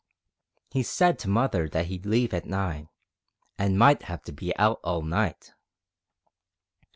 [0.71, 2.89] "He said to mother that he'd leave at nine,
[3.59, 5.53] and might 'ave to be out all night."